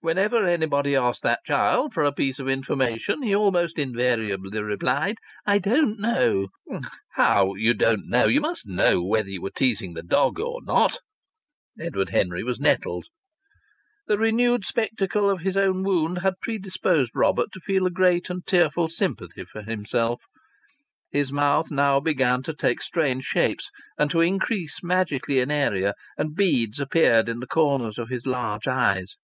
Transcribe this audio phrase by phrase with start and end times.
[0.00, 5.58] Whenever anybody asked that child for a piece of information he almost invariably replied, "I
[5.58, 6.50] don't know."
[7.14, 8.26] "How you don't know?
[8.28, 10.98] You must know whether you were teasing the dog or not!"
[11.80, 13.06] Edward Henry was nettled.
[14.06, 18.46] The renewed spectacle of his own wound had predisposed Robert to feel a great and
[18.46, 20.22] tearful sympathy for himself.
[21.10, 23.68] His mouth now began to take strange shapes
[23.98, 28.68] and to increase magically in area, and beads appeared in the corners of his large
[28.68, 29.16] eyes.